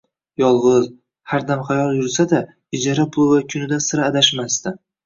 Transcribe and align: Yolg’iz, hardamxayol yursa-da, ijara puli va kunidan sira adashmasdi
Yolg’iz, 0.41 0.87
hardamxayol 1.33 1.95
yursa-da, 1.99 2.41
ijara 2.81 3.09
puli 3.15 3.31
va 3.37 3.47
kunidan 3.55 3.89
sira 3.91 4.11
adashmasdi 4.13 4.79